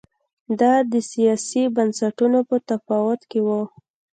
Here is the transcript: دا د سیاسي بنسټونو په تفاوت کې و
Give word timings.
دا 0.59 0.73
د 0.91 0.93
سیاسي 1.11 1.63
بنسټونو 1.75 2.39
په 2.49 2.55
تفاوت 2.69 3.21
کې 3.29 3.39
و 3.47 3.49